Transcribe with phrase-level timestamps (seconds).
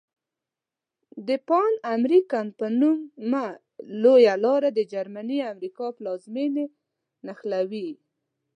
[1.27, 3.45] د پان امریکن په نامه
[4.01, 6.65] لویه لار د جنوبي امریکا پلازمیني
[7.25, 7.89] نښلولي.